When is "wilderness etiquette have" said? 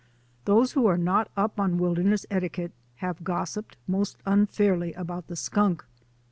1.77-3.23